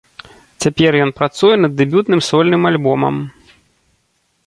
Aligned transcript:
Цяпер 0.65 0.91
ён 1.03 1.11
працуе 1.19 1.55
над 1.65 1.77
дэбютным 1.83 2.21
сольным 2.31 2.61
альбомам. 2.73 3.25